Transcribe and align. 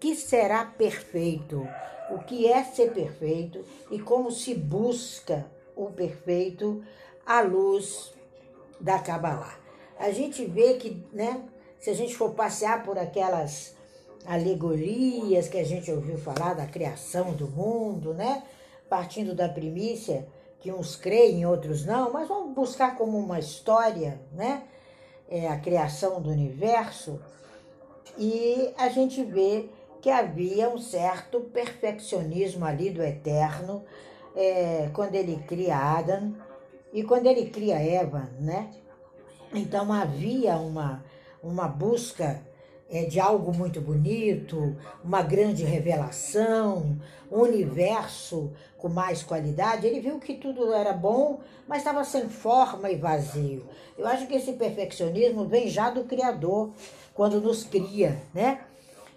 que 0.00 0.16
será 0.16 0.64
perfeito, 0.64 1.68
o 2.10 2.18
que 2.18 2.50
é 2.50 2.64
ser 2.64 2.92
perfeito 2.92 3.62
e 3.90 4.00
como 4.00 4.32
se 4.32 4.54
busca 4.54 5.46
o 5.76 5.90
perfeito 5.90 6.82
à 7.24 7.42
luz 7.42 8.12
da 8.80 8.98
Kabbalah. 8.98 9.58
A 9.98 10.10
gente 10.10 10.44
vê 10.46 10.74
que, 10.74 11.04
né, 11.12 11.44
se 11.78 11.90
a 11.90 11.94
gente 11.94 12.16
for 12.16 12.32
passear 12.32 12.82
por 12.82 12.98
aquelas 12.98 13.76
alegorias 14.24 15.48
que 15.48 15.58
a 15.58 15.64
gente 15.64 15.90
ouviu 15.92 16.18
falar 16.18 16.54
da 16.54 16.66
criação 16.66 17.32
do 17.32 17.48
mundo, 17.48 18.14
né, 18.14 18.42
partindo 18.88 19.34
da 19.34 19.48
primícia, 19.48 20.26
que 20.60 20.72
uns 20.72 20.96
creem, 20.96 21.46
outros 21.46 21.84
não, 21.84 22.12
mas 22.12 22.28
vamos 22.28 22.54
buscar 22.54 22.96
como 22.96 23.18
uma 23.18 23.38
história, 23.38 24.20
né, 24.32 24.64
é, 25.28 25.48
a 25.48 25.58
criação 25.58 26.20
do 26.20 26.30
universo, 26.30 27.20
e 28.18 28.74
a 28.76 28.88
gente 28.88 29.22
vê 29.22 29.68
que 30.00 30.10
havia 30.10 30.68
um 30.68 30.78
certo 30.78 31.40
perfeccionismo 31.40 32.64
ali 32.64 32.90
do 32.90 33.02
eterno 33.02 33.84
é, 34.34 34.88
quando 34.92 35.14
ele 35.14 35.42
cria 35.46 35.76
Adam 35.76 36.34
e 36.92 37.02
quando 37.02 37.26
ele 37.26 37.46
cria 37.50 37.76
Eva, 37.76 38.30
né? 38.38 38.70
Então 39.52 39.92
havia 39.92 40.56
uma, 40.56 41.04
uma 41.42 41.68
busca 41.68 42.40
é, 42.90 43.04
de 43.04 43.20
algo 43.20 43.52
muito 43.52 43.80
bonito, 43.80 44.76
uma 45.04 45.22
grande 45.22 45.64
revelação, 45.64 46.98
um 47.30 47.40
universo 47.40 48.52
com 48.78 48.88
mais 48.88 49.22
qualidade. 49.22 49.86
Ele 49.86 50.00
viu 50.00 50.18
que 50.18 50.34
tudo 50.34 50.72
era 50.72 50.92
bom, 50.92 51.40
mas 51.68 51.78
estava 51.78 52.02
sem 52.04 52.28
forma 52.28 52.90
e 52.90 52.96
vazio. 52.96 53.64
Eu 53.96 54.06
acho 54.06 54.26
que 54.26 54.34
esse 54.34 54.54
perfeccionismo 54.54 55.44
vem 55.44 55.68
já 55.68 55.90
do 55.90 56.04
Criador, 56.04 56.70
quando 57.14 57.40
nos 57.40 57.64
cria, 57.64 58.20
né? 58.34 58.60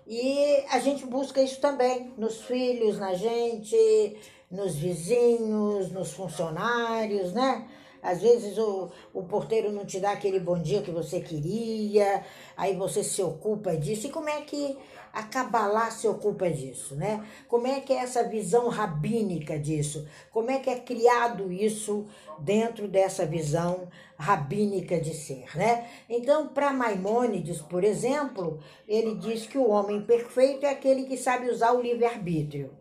E 0.05 0.65
a 0.69 0.79
gente 0.79 1.05
busca 1.05 1.41
isso 1.41 1.59
também 1.59 2.13
nos 2.17 2.41
filhos, 2.41 2.99
na 2.99 3.13
gente, 3.13 4.17
nos 4.51 4.75
vizinhos, 4.75 5.91
nos 5.91 6.11
funcionários, 6.11 7.33
né? 7.33 7.67
Às 8.01 8.21
vezes 8.21 8.57
o, 8.57 8.91
o 9.13 9.23
porteiro 9.23 9.71
não 9.71 9.85
te 9.85 9.99
dá 9.99 10.11
aquele 10.11 10.39
bom 10.39 10.59
dia 10.59 10.81
que 10.81 10.91
você 10.91 11.21
queria, 11.21 12.23
aí 12.57 12.75
você 12.75 13.01
se 13.01 13.23
ocupa 13.23 13.77
disso. 13.77 14.07
E 14.07 14.11
como 14.11 14.27
é 14.27 14.41
que 14.41 14.77
a 15.13 15.21
Kabbalah 15.21 15.91
se 15.91 16.07
ocupa 16.07 16.49
disso, 16.49 16.95
né? 16.95 17.23
Como 17.47 17.67
é 17.67 17.79
que 17.79 17.93
é 17.93 17.97
essa 17.97 18.23
visão 18.23 18.67
rabínica 18.67 19.59
disso? 19.59 20.07
Como 20.31 20.49
é 20.49 20.57
que 20.57 20.71
é 20.71 20.79
criado 20.79 21.53
isso 21.53 22.07
dentro 22.39 22.87
dessa 22.87 23.23
visão 23.23 23.87
rabínica 24.17 24.99
de 24.99 25.13
ser, 25.13 25.55
né? 25.55 25.87
Então, 26.09 26.47
para 26.47 26.73
Maimônides, 26.73 27.61
por 27.61 27.83
exemplo, 27.83 28.59
ele 28.87 29.13
diz 29.15 29.45
que 29.45 29.57
o 29.57 29.69
homem 29.69 30.01
perfeito 30.01 30.65
é 30.65 30.71
aquele 30.71 31.03
que 31.03 31.15
sabe 31.15 31.47
usar 31.47 31.73
o 31.73 31.81
livre-arbítrio, 31.81 32.71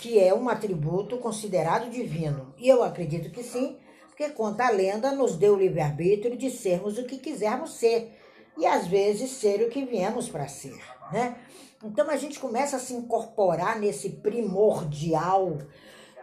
que 0.00 0.18
é 0.18 0.32
um 0.32 0.48
atributo 0.48 1.18
considerado 1.18 1.90
divino. 1.90 2.54
E 2.56 2.66
eu 2.66 2.82
acredito 2.82 3.30
que 3.30 3.42
sim, 3.42 3.76
porque 4.08 4.30
conta 4.30 4.66
a 4.66 4.70
lenda, 4.70 5.12
nos 5.12 5.36
deu 5.36 5.52
o 5.52 5.58
livre-arbítrio 5.58 6.34
de 6.34 6.50
sermos 6.50 6.96
o 6.96 7.04
que 7.04 7.18
quisermos 7.18 7.74
ser 7.74 8.10
e 8.56 8.66
às 8.66 8.86
vezes 8.86 9.30
ser 9.30 9.62
o 9.62 9.68
que 9.68 9.84
viemos 9.84 10.28
para 10.28 10.48
ser, 10.48 10.76
né? 11.12 11.36
Então 11.82 12.10
a 12.10 12.16
gente 12.16 12.38
começa 12.38 12.76
a 12.76 12.80
se 12.80 12.92
incorporar 12.92 13.78
nesse 13.78 14.10
primordial 14.10 15.58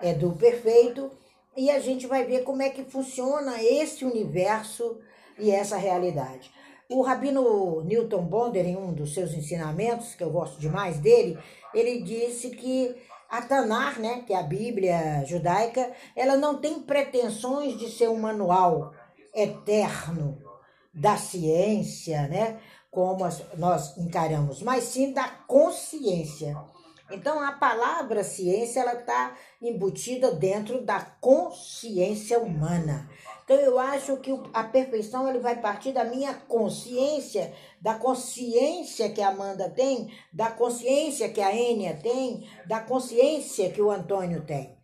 é, 0.01 0.13
do 0.13 0.33
perfeito 0.33 1.11
e 1.55 1.69
a 1.69 1.79
gente 1.79 2.05
vai 2.07 2.25
ver 2.25 2.43
como 2.43 2.61
é 2.61 2.69
que 2.69 2.83
funciona 2.83 3.61
esse 3.63 4.03
universo 4.03 4.99
e 5.39 5.49
essa 5.51 5.77
realidade. 5.77 6.51
O 6.89 7.01
rabino 7.01 7.81
Newton 7.83 8.25
Bonder, 8.25 8.65
em 8.65 8.75
um 8.75 8.93
dos 8.93 9.13
seus 9.13 9.33
ensinamentos, 9.33 10.13
que 10.13 10.23
eu 10.23 10.29
gosto 10.29 10.59
demais 10.59 10.99
dele, 10.99 11.37
ele 11.73 12.01
disse 12.01 12.51
que 12.51 12.95
a 13.29 13.41
Tanar, 13.41 13.99
né, 13.99 14.23
que 14.25 14.33
é 14.33 14.37
a 14.37 14.43
Bíblia 14.43 15.23
judaica, 15.25 15.91
ela 16.15 16.37
não 16.37 16.57
tem 16.57 16.81
pretensões 16.81 17.77
de 17.77 17.89
ser 17.89 18.09
um 18.09 18.19
manual 18.19 18.93
eterno 19.33 20.37
da 20.93 21.17
ciência, 21.17 22.27
né, 22.27 22.59
como 22.95 23.27
nós 23.57 23.97
encaramos, 23.97 24.63
mas 24.63 24.85
sim 24.85 25.11
da 25.11 25.27
consciência. 25.27 26.57
Então 27.11 27.39
a 27.41 27.51
palavra 27.51 28.23
ciência 28.23 28.79
ela 28.79 28.93
está 28.93 29.35
embutida 29.61 30.31
dentro 30.31 30.83
da 30.83 31.01
consciência 31.01 32.39
humana. 32.39 33.07
Então 33.43 33.57
eu 33.57 33.77
acho 33.77 34.17
que 34.17 34.31
a 34.53 34.63
perfeição 34.63 35.27
ele 35.27 35.39
vai 35.39 35.61
partir 35.61 35.91
da 35.91 36.05
minha 36.05 36.33
consciência, 36.33 37.53
da 37.81 37.95
consciência 37.95 39.09
que 39.09 39.21
a 39.21 39.27
Amanda 39.27 39.69
tem, 39.69 40.09
da 40.31 40.49
consciência 40.49 41.29
que 41.29 41.41
a 41.41 41.53
Enia 41.53 41.99
tem, 42.01 42.47
da 42.65 42.79
consciência 42.79 43.69
que 43.69 43.81
o 43.81 43.91
Antônio 43.91 44.43
tem. 44.45 44.74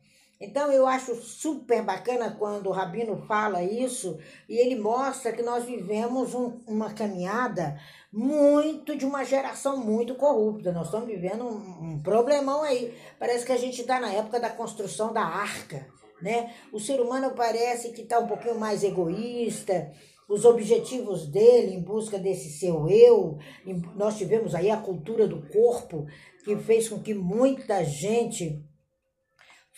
Então 0.41 0.71
eu 0.71 0.87
acho 0.87 1.15
super 1.15 1.83
bacana 1.83 2.35
quando 2.37 2.67
o 2.67 2.71
Rabino 2.71 3.15
fala 3.27 3.63
isso 3.63 4.17
e 4.49 4.57
ele 4.57 4.75
mostra 4.75 5.31
que 5.31 5.43
nós 5.43 5.63
vivemos 5.65 6.33
um, 6.33 6.59
uma 6.67 6.91
caminhada 6.93 7.79
muito 8.11 8.97
de 8.97 9.05
uma 9.05 9.23
geração 9.23 9.77
muito 9.77 10.15
corrupta. 10.15 10.71
Nós 10.71 10.87
estamos 10.87 11.07
vivendo 11.07 11.45
um, 11.45 11.91
um 11.91 11.99
problemão 12.01 12.63
aí. 12.63 12.93
Parece 13.19 13.45
que 13.45 13.51
a 13.51 13.57
gente 13.57 13.81
está 13.81 13.99
na 13.99 14.11
época 14.11 14.39
da 14.39 14.49
construção 14.49 15.13
da 15.13 15.21
arca 15.21 15.85
né? 16.21 16.53
O 16.71 16.79
ser 16.79 17.01
humano 17.01 17.31
parece 17.35 17.91
que 17.91 18.01
está 18.01 18.19
um 18.19 18.27
pouquinho 18.27 18.59
mais 18.59 18.83
egoísta, 18.83 19.91
os 20.29 20.45
objetivos 20.45 21.27
dele 21.27 21.73
em 21.73 21.81
busca 21.81 22.17
desse 22.17 22.49
seu 22.51 22.87
eu. 22.87 23.37
Nós 23.95 24.17
tivemos 24.17 24.55
aí 24.55 24.69
a 24.69 24.77
cultura 24.77 25.27
do 25.27 25.41
corpo, 25.49 26.05
que 26.45 26.55
fez 26.57 26.87
com 26.87 26.99
que 26.99 27.13
muita 27.13 27.83
gente 27.83 28.63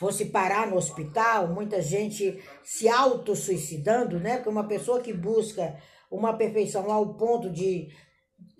fosse 0.03 0.25
parar 0.25 0.68
no 0.68 0.75
hospital, 0.75 1.47
muita 1.47 1.81
gente 1.81 2.44
se 2.62 2.90
auto-suicidando, 2.90 4.19
né? 4.19 4.36
Porque 4.36 4.50
uma 4.50 4.68
pessoa 4.68 5.00
que 5.00 5.14
busca 5.14 5.78
uma 6.12 6.34
perfeição 6.34 6.91
ao 6.91 7.14
ponto 7.16 7.50
de 7.50 7.88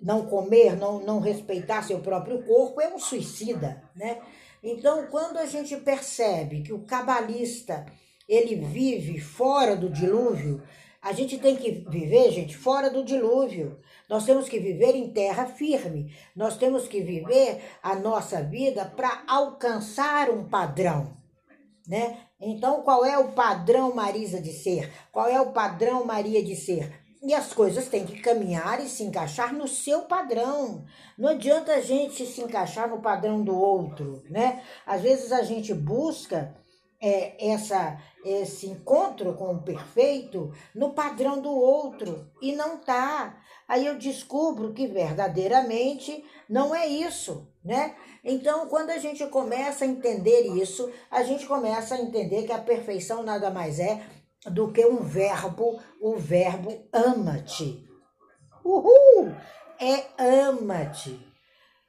não 0.00 0.24
comer, 0.24 0.74
não, 0.74 1.00
não 1.00 1.20
respeitar 1.20 1.82
seu 1.82 2.00
próprio 2.00 2.42
corpo, 2.44 2.80
é 2.80 2.88
um 2.88 2.98
suicida, 2.98 3.82
né? 3.94 4.22
Então, 4.62 5.06
quando 5.08 5.36
a 5.36 5.44
gente 5.44 5.76
percebe 5.76 6.62
que 6.62 6.72
o 6.72 6.86
cabalista 6.86 7.84
ele 8.26 8.56
vive 8.56 9.20
fora 9.20 9.76
do 9.76 9.90
dilúvio, 9.90 10.62
a 11.02 11.12
gente 11.12 11.36
tem 11.36 11.56
que 11.56 11.70
viver, 11.90 12.30
gente, 12.30 12.56
fora 12.56 12.88
do 12.88 13.04
dilúvio. 13.04 13.78
Nós 14.08 14.24
temos 14.24 14.48
que 14.48 14.58
viver 14.58 14.96
em 14.96 15.12
terra 15.12 15.44
firme. 15.44 16.10
Nós 16.34 16.56
temos 16.56 16.88
que 16.88 17.02
viver 17.02 17.60
a 17.82 17.94
nossa 17.94 18.42
vida 18.42 18.86
para 18.86 19.22
alcançar 19.28 20.30
um 20.30 20.48
padrão, 20.48 21.14
né? 21.86 22.18
Então, 22.40 22.82
qual 22.82 23.04
é 23.04 23.18
o 23.18 23.32
padrão 23.32 23.94
Marisa 23.94 24.40
de 24.40 24.52
ser? 24.52 24.92
Qual 25.12 25.26
é 25.26 25.40
o 25.40 25.52
padrão 25.52 26.04
Maria 26.04 26.42
de 26.42 26.56
ser? 26.56 27.04
E 27.22 27.32
as 27.32 27.54
coisas 27.54 27.88
têm 27.88 28.04
que 28.04 28.20
caminhar 28.20 28.84
e 28.84 28.88
se 28.88 29.02
encaixar 29.02 29.54
no 29.54 29.66
seu 29.66 30.02
padrão. 30.02 30.84
Não 31.16 31.30
adianta 31.30 31.72
a 31.72 31.80
gente 31.80 32.26
se 32.26 32.42
encaixar 32.42 32.88
no 32.88 33.00
padrão 33.00 33.42
do 33.42 33.58
outro, 33.58 34.22
né? 34.28 34.62
Às 34.84 35.00
vezes 35.00 35.32
a 35.32 35.42
gente 35.42 35.72
busca 35.72 36.54
é, 37.00 37.50
essa, 37.50 37.98
esse 38.24 38.66
encontro 38.66 39.34
com 39.34 39.54
o 39.54 39.62
perfeito 39.62 40.52
no 40.74 40.92
padrão 40.92 41.40
do 41.40 41.50
outro 41.50 42.30
e 42.42 42.52
não 42.52 42.78
tá. 42.78 43.38
Aí 43.68 43.86
eu 43.86 43.96
descubro 43.96 44.72
que 44.72 44.86
verdadeiramente 44.86 46.24
não 46.48 46.74
é 46.74 46.86
isso, 46.86 47.48
né? 47.64 47.94
Então, 48.22 48.68
quando 48.68 48.90
a 48.90 48.98
gente 48.98 49.26
começa 49.26 49.84
a 49.84 49.88
entender 49.88 50.42
isso, 50.56 50.90
a 51.10 51.22
gente 51.22 51.46
começa 51.46 51.94
a 51.94 52.00
entender 52.00 52.44
que 52.44 52.52
a 52.52 52.58
perfeição 52.58 53.22
nada 53.22 53.50
mais 53.50 53.78
é 53.78 54.04
do 54.46 54.70
que 54.72 54.84
um 54.84 55.02
verbo, 55.02 55.80
o 56.00 56.16
verbo 56.16 56.86
ama-te. 56.92 57.86
Uhul! 58.64 59.34
É 59.80 60.06
ama-te. 60.18 61.18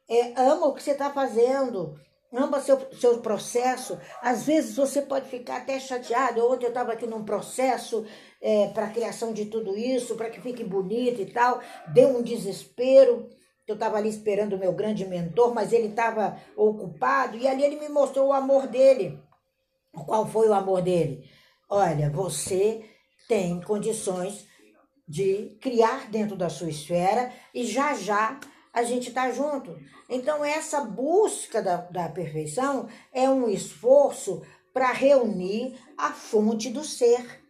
É 0.09 0.33
ama 0.39 0.67
o 0.67 0.73
que 0.73 0.83
você 0.83 0.91
está 0.91 1.09
fazendo. 1.09 1.95
Ama 2.33 2.59
seu, 2.59 2.79
seu 2.99 3.19
processo. 3.19 3.97
Às 4.21 4.45
vezes 4.45 4.75
você 4.75 5.01
pode 5.01 5.29
ficar 5.29 5.57
até 5.57 5.79
chateado. 5.79 6.45
Ontem 6.45 6.65
eu 6.65 6.69
estava 6.69 6.91
aqui 6.91 7.07
num 7.07 7.23
processo 7.23 8.05
é, 8.45 8.67
para 8.67 8.85
a 8.85 8.91
criação 8.91 9.33
de 9.33 9.45
tudo 9.45 9.75
isso, 9.75 10.15
para 10.15 10.29
que 10.29 10.39
fique 10.39 10.63
bonito 10.63 11.19
e 11.19 11.25
tal. 11.25 11.59
Deu 11.87 12.09
um 12.09 12.21
desespero. 12.21 13.27
Eu 13.67 13.73
estava 13.73 13.97
ali 13.97 14.07
esperando 14.07 14.53
o 14.53 14.59
meu 14.59 14.71
grande 14.71 15.03
mentor, 15.03 15.51
mas 15.51 15.73
ele 15.73 15.87
estava 15.87 16.37
ocupado. 16.55 17.35
E 17.37 17.47
ali 17.47 17.63
ele 17.63 17.79
me 17.79 17.89
mostrou 17.89 18.27
o 18.27 18.33
amor 18.33 18.67
dele. 18.67 19.19
Qual 20.05 20.27
foi 20.27 20.47
o 20.47 20.53
amor 20.53 20.83
dele? 20.83 21.27
Olha, 21.67 22.11
você 22.11 22.85
tem 23.27 23.59
condições 23.61 24.45
de 25.07 25.57
criar 25.59 26.11
dentro 26.11 26.35
da 26.35 26.47
sua 26.47 26.69
esfera 26.69 27.33
e 27.51 27.65
já 27.65 27.95
já 27.95 28.39
a 28.71 28.83
gente 28.83 29.07
está 29.07 29.31
junto. 29.31 29.75
Então, 30.07 30.45
essa 30.45 30.81
busca 30.81 31.63
da, 31.63 31.77
da 31.77 32.09
perfeição 32.09 32.87
é 33.11 33.27
um 33.27 33.49
esforço 33.49 34.43
para 34.71 34.91
reunir 34.91 35.79
a 35.97 36.11
fonte 36.11 36.69
do 36.69 36.83
ser. 36.83 37.44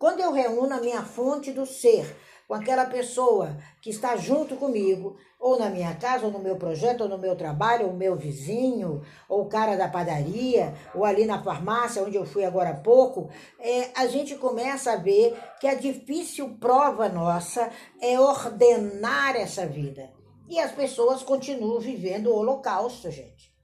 Quando 0.00 0.20
eu 0.20 0.32
reúno 0.32 0.74
a 0.74 0.80
minha 0.80 1.02
fonte 1.02 1.52
do 1.52 1.66
ser 1.66 2.16
com 2.48 2.54
aquela 2.54 2.86
pessoa 2.86 3.54
que 3.82 3.90
está 3.90 4.16
junto 4.16 4.56
comigo, 4.56 5.18
ou 5.38 5.58
na 5.58 5.68
minha 5.68 5.94
casa, 5.94 6.24
ou 6.24 6.32
no 6.32 6.38
meu 6.38 6.56
projeto, 6.56 7.02
ou 7.02 7.08
no 7.08 7.18
meu 7.18 7.36
trabalho, 7.36 7.86
ou 7.86 7.92
meu 7.92 8.16
vizinho, 8.16 9.02
ou 9.28 9.42
o 9.42 9.48
cara 9.50 9.76
da 9.76 9.88
padaria, 9.88 10.72
ou 10.94 11.04
ali 11.04 11.26
na 11.26 11.42
farmácia, 11.42 12.02
onde 12.02 12.16
eu 12.16 12.24
fui 12.24 12.46
agora 12.46 12.70
há 12.70 12.76
pouco, 12.76 13.28
é, 13.58 13.90
a 13.94 14.06
gente 14.06 14.36
começa 14.36 14.92
a 14.92 14.96
ver 14.96 15.38
que 15.60 15.68
a 15.68 15.74
difícil 15.74 16.56
prova 16.58 17.06
nossa 17.10 17.70
é 18.00 18.18
ordenar 18.18 19.36
essa 19.36 19.66
vida. 19.66 20.10
E 20.48 20.58
as 20.58 20.72
pessoas 20.72 21.22
continuam 21.22 21.78
vivendo 21.78 22.28
o 22.28 22.36
holocausto, 22.36 23.10
gente. 23.10 23.54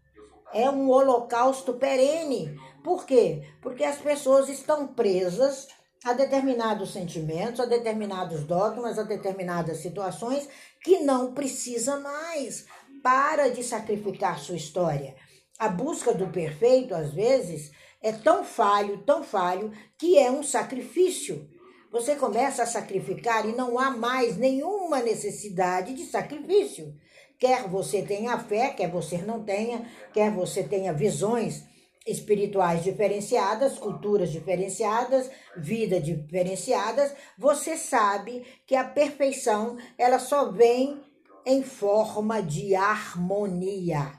É 0.52 0.68
um 0.68 0.90
holocausto 0.90 1.72
perene. 1.72 2.54
Por 2.84 3.06
quê? 3.06 3.42
Porque 3.62 3.84
as 3.84 3.96
pessoas 3.96 4.50
estão 4.50 4.86
presas 4.86 5.66
a 6.06 6.12
determinados 6.12 6.92
sentimentos, 6.92 7.58
a 7.58 7.66
determinados 7.66 8.44
dogmas, 8.44 8.96
a 8.96 9.02
determinadas 9.02 9.78
situações 9.78 10.48
que 10.80 11.00
não 11.00 11.34
precisa 11.34 11.98
mais. 11.98 12.64
Para 13.02 13.48
de 13.48 13.64
sacrificar 13.64 14.38
sua 14.38 14.54
história. 14.54 15.16
A 15.58 15.68
busca 15.68 16.14
do 16.14 16.28
perfeito, 16.28 16.94
às 16.94 17.12
vezes, 17.12 17.72
é 18.00 18.12
tão 18.12 18.44
falho, 18.44 18.98
tão 18.98 19.24
falho, 19.24 19.72
que 19.98 20.16
é 20.16 20.30
um 20.30 20.44
sacrifício. 20.44 21.50
Você 21.90 22.14
começa 22.14 22.62
a 22.62 22.66
sacrificar 22.66 23.44
e 23.44 23.56
não 23.56 23.76
há 23.76 23.90
mais 23.90 24.36
nenhuma 24.36 25.00
necessidade 25.00 25.92
de 25.92 26.04
sacrifício. 26.04 26.94
Quer 27.36 27.66
você 27.66 28.02
tenha 28.02 28.38
fé, 28.38 28.70
quer 28.70 28.88
você 28.88 29.18
não 29.18 29.42
tenha, 29.42 29.84
quer 30.12 30.30
você 30.30 30.62
tenha 30.62 30.92
visões 30.92 31.64
espirituais 32.06 32.84
diferenciadas, 32.84 33.78
culturas 33.78 34.30
diferenciadas, 34.30 35.28
vida 35.56 36.00
diferenciadas, 36.00 37.12
você 37.36 37.76
sabe 37.76 38.44
que 38.66 38.76
a 38.76 38.84
perfeição 38.84 39.76
ela 39.98 40.18
só 40.18 40.50
vem 40.50 41.02
em 41.44 41.62
forma 41.62 42.42
de 42.42 42.74
harmonia. 42.74 44.12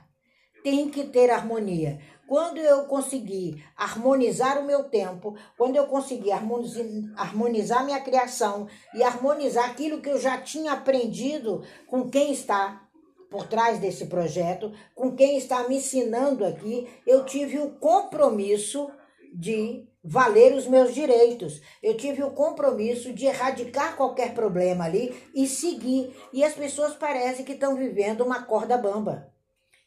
Tem 0.62 0.90
que 0.90 1.04
ter 1.04 1.30
harmonia. 1.30 2.00
Quando 2.26 2.58
eu 2.58 2.84
conseguir 2.84 3.64
harmonizar 3.74 4.58
o 4.58 4.66
meu 4.66 4.84
tempo, 4.84 5.34
quando 5.56 5.76
eu 5.76 5.86
conseguir 5.86 6.32
harmonizar 6.32 7.84
minha 7.86 8.00
criação 8.00 8.68
e 8.94 9.02
harmonizar 9.02 9.70
aquilo 9.70 10.02
que 10.02 10.10
eu 10.10 10.20
já 10.20 10.38
tinha 10.38 10.72
aprendido 10.72 11.62
com 11.86 12.10
quem 12.10 12.32
está 12.32 12.87
por 13.30 13.46
trás 13.46 13.78
desse 13.78 14.06
projeto, 14.06 14.72
com 14.94 15.14
quem 15.14 15.36
está 15.36 15.68
me 15.68 15.76
ensinando 15.76 16.44
aqui, 16.44 16.88
eu 17.06 17.24
tive 17.24 17.58
o 17.58 17.70
compromisso 17.72 18.90
de 19.34 19.86
valer 20.02 20.54
os 20.54 20.66
meus 20.66 20.94
direitos. 20.94 21.60
Eu 21.82 21.96
tive 21.96 22.22
o 22.22 22.30
compromisso 22.30 23.12
de 23.12 23.26
erradicar 23.26 23.96
qualquer 23.96 24.34
problema 24.34 24.84
ali 24.84 25.14
e 25.34 25.46
seguir. 25.46 26.16
E 26.32 26.42
as 26.42 26.54
pessoas 26.54 26.94
parecem 26.94 27.44
que 27.44 27.52
estão 27.52 27.76
vivendo 27.76 28.24
uma 28.24 28.42
corda 28.44 28.78
bamba 28.78 29.32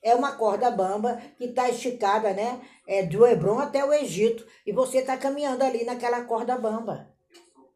é 0.01 0.15
uma 0.15 0.31
corda 0.31 0.71
bamba 0.71 1.21
que 1.37 1.45
está 1.45 1.69
esticada, 1.69 2.33
né? 2.33 2.59
É, 2.87 3.03
do 3.03 3.25
Hebron 3.25 3.59
até 3.59 3.85
o 3.85 3.93
Egito. 3.93 4.45
E 4.65 4.71
você 4.71 4.99
está 4.99 5.15
caminhando 5.15 5.63
ali 5.63 5.83
naquela 5.83 6.23
corda 6.23 6.57
bamba. 6.57 7.07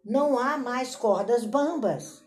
Não 0.04 0.38
há 0.38 0.58
mais 0.58 0.96
cordas 0.96 1.46
bambas. 1.46 2.24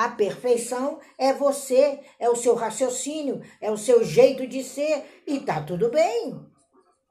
A 0.00 0.08
perfeição 0.08 0.98
é 1.18 1.30
você, 1.30 2.00
é 2.18 2.30
o 2.30 2.34
seu 2.34 2.54
raciocínio, 2.54 3.42
é 3.60 3.70
o 3.70 3.76
seu 3.76 4.02
jeito 4.02 4.46
de 4.46 4.64
ser 4.64 5.22
e 5.26 5.40
tá 5.40 5.62
tudo 5.62 5.90
bem. 5.90 6.40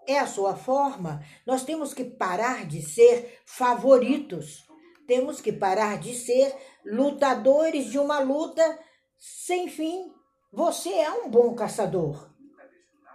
É 0.07 0.18
a 0.18 0.25
sua 0.25 0.56
forma. 0.56 1.24
Nós 1.45 1.63
temos 1.63 1.94
que 1.94 2.03
parar 2.03 2.65
de 2.65 2.81
ser 2.81 3.41
favoritos. 3.45 4.65
Temos 5.06 5.39
que 5.39 5.51
parar 5.53 6.00
de 6.00 6.15
ser 6.15 6.51
lutadores 6.83 7.91
de 7.91 8.00
uma 8.00 8.21
luta 8.21 8.80
sem 9.19 9.68
fim. 9.68 10.12
Você 10.51 10.89
é 10.89 11.12
um 11.12 11.30
bom 11.30 11.53
caçador. 11.53 12.33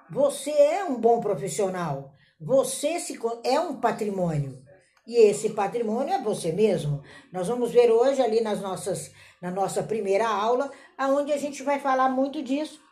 Você 0.09 0.53
é 0.53 0.85
um 0.85 1.01
bom 1.01 1.19
profissional. 1.19 2.13
Você 2.41 2.97
é 3.43 3.59
um 3.59 3.81
patrimônio. 3.81 4.64
E 5.07 5.17
esse 5.17 5.51
patrimônio 5.51 6.15
é 6.15 6.23
você 6.23 6.51
mesmo. 6.51 7.03
Nós 7.33 7.49
vamos 7.49 7.71
ver 7.71 7.91
hoje 7.91 8.23
ali 8.23 8.41
nas 8.41 8.61
nossas, 8.61 9.13
na 9.41 9.51
nossa 9.51 9.83
primeira 9.83 10.27
aula, 10.27 10.71
aonde 10.97 11.33
a 11.33 11.37
gente 11.37 11.63
vai 11.63 11.79
falar 11.79 12.09
muito 12.09 12.43
disso. 12.43 12.83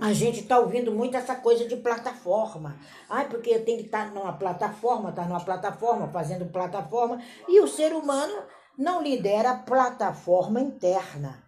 A 0.00 0.12
gente 0.12 0.40
está 0.40 0.58
ouvindo 0.58 0.92
muito 0.92 1.16
essa 1.16 1.36
coisa 1.36 1.66
de 1.66 1.76
plataforma. 1.76 2.78
Ai, 3.08 3.28
porque 3.28 3.58
tem 3.60 3.76
que 3.76 3.84
estar 3.84 4.08
tá 4.08 4.10
numa 4.14 4.32
plataforma, 4.32 5.12
tá 5.12 5.24
numa 5.24 5.44
plataforma, 5.44 6.08
fazendo 6.08 6.46
plataforma. 6.46 7.20
E 7.48 7.60
o 7.60 7.68
ser 7.68 7.92
humano 7.92 8.42
não 8.76 9.02
lidera 9.02 9.54
plataforma 9.54 10.60
interna. 10.60 11.44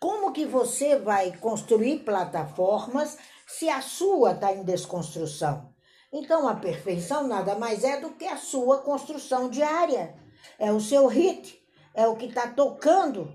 Como 0.00 0.32
que 0.32 0.46
você 0.46 0.96
vai 0.96 1.36
construir 1.36 2.00
plataformas 2.00 3.18
se 3.46 3.68
a 3.68 3.80
sua 3.80 4.32
está 4.32 4.52
em 4.52 4.64
desconstrução. 4.64 5.72
Então, 6.12 6.48
a 6.48 6.56
perfeição 6.56 7.26
nada 7.26 7.54
mais 7.54 7.84
é 7.84 8.00
do 8.00 8.10
que 8.10 8.26
a 8.26 8.36
sua 8.36 8.78
construção 8.78 9.48
diária. 9.48 10.14
É 10.58 10.72
o 10.72 10.80
seu 10.80 11.06
hit, 11.06 11.62
é 11.94 12.06
o 12.06 12.16
que 12.16 12.26
está 12.26 12.48
tocando 12.48 13.32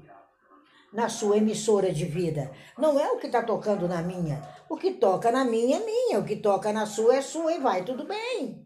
na 0.91 1.09
sua 1.09 1.37
emissora 1.37 1.91
de 1.93 2.05
vida. 2.05 2.51
Não 2.77 2.99
é 2.99 3.11
o 3.11 3.17
que 3.17 3.27
está 3.27 3.43
tocando 3.43 3.87
na 3.87 4.01
minha. 4.01 4.41
O 4.69 4.75
que 4.75 4.91
toca 4.91 5.31
na 5.31 5.45
minha 5.45 5.77
é 5.77 5.85
minha, 5.85 6.19
o 6.19 6.25
que 6.25 6.35
toca 6.35 6.73
na 6.73 6.85
sua 6.85 7.15
é 7.17 7.21
sua 7.21 7.53
e 7.53 7.59
vai 7.59 7.83
tudo 7.83 8.05
bem. 8.05 8.64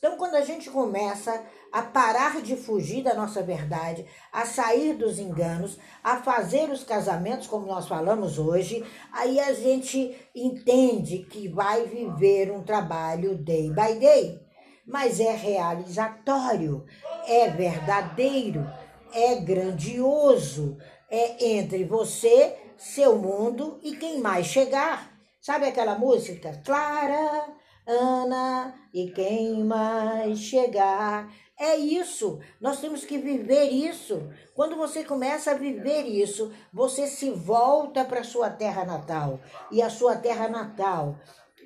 Então, 0.00 0.16
quando 0.16 0.34
a 0.34 0.40
gente 0.40 0.70
começa 0.70 1.44
a 1.70 1.82
parar 1.82 2.40
de 2.40 2.56
fugir 2.56 3.04
da 3.04 3.12
nossa 3.12 3.42
verdade, 3.42 4.06
a 4.32 4.46
sair 4.46 4.94
dos 4.94 5.18
enganos, 5.18 5.78
a 6.02 6.16
fazer 6.16 6.70
os 6.70 6.82
casamentos 6.82 7.46
como 7.46 7.66
nós 7.66 7.86
falamos 7.86 8.38
hoje, 8.38 8.82
aí 9.12 9.38
a 9.38 9.52
gente 9.52 10.16
entende 10.34 11.18
que 11.18 11.48
vai 11.48 11.84
viver 11.84 12.50
um 12.50 12.62
trabalho 12.62 13.36
day 13.36 13.68
by 13.68 14.00
day. 14.00 14.40
Mas 14.86 15.20
é 15.20 15.32
realizatório, 15.36 16.86
é 17.26 17.50
verdadeiro, 17.50 18.66
é 19.12 19.34
grandioso, 19.34 20.78
é 21.10 21.56
entre 21.58 21.84
você, 21.84 22.56
seu 22.78 23.18
mundo 23.18 23.78
e 23.82 23.96
quem 23.96 24.18
mais 24.18 24.46
chegar. 24.46 25.12
Sabe 25.42 25.66
aquela 25.66 25.98
música? 25.98 26.58
Clara, 26.64 27.59
Ana 27.90 28.74
e 28.94 29.10
quem 29.10 29.64
mais 29.64 30.38
chegar. 30.38 31.32
É 31.58 31.76
isso, 31.76 32.38
nós 32.60 32.80
temos 32.80 33.04
que 33.04 33.18
viver 33.18 33.64
isso. 33.64 34.22
Quando 34.54 34.76
você 34.76 35.04
começa 35.04 35.50
a 35.50 35.54
viver 35.54 36.04
isso, 36.04 36.50
você 36.72 37.06
se 37.06 37.30
volta 37.30 38.04
para 38.04 38.24
sua 38.24 38.48
terra 38.48 38.84
natal. 38.84 39.40
E 39.70 39.82
a 39.82 39.90
sua 39.90 40.16
terra 40.16 40.48
natal 40.48 41.16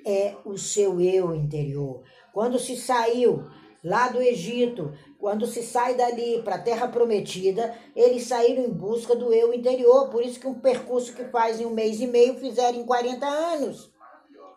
é 0.05 0.35
o 0.43 0.57
seu 0.57 0.99
eu 0.99 1.33
interior. 1.33 2.03
Quando 2.33 2.59
se 2.59 2.75
saiu 2.75 3.47
lá 3.83 4.09
do 4.09 4.21
Egito, 4.21 4.91
quando 5.17 5.47
se 5.47 5.63
sai 5.63 5.95
dali 5.95 6.41
para 6.43 6.55
a 6.55 6.61
terra 6.61 6.87
prometida, 6.87 7.73
eles 7.95 8.23
saíram 8.27 8.63
em 8.63 8.71
busca 8.71 9.15
do 9.15 9.31
eu 9.33 9.53
interior. 9.53 10.09
Por 10.09 10.23
isso 10.23 10.39
que 10.39 10.47
um 10.47 10.59
percurso 10.59 11.13
que 11.13 11.23
faz 11.25 11.61
em 11.61 11.65
um 11.65 11.73
mês 11.73 12.01
e 12.01 12.07
meio 12.07 12.35
fizeram 12.35 12.79
em 12.79 12.85
40 12.85 13.25
anos. 13.25 13.94